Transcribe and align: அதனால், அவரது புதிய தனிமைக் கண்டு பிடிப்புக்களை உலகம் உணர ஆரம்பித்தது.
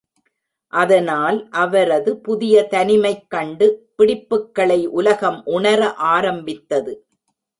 அதனால், 0.73 1.49
அவரது 1.49 2.17
புதிய 2.17 2.63
தனிமைக் 2.63 3.29
கண்டு 3.29 3.67
பிடிப்புக்களை 3.97 4.85
உலகம் 4.85 5.41
உணர 5.45 5.93
ஆரம்பித்தது. 5.93 7.07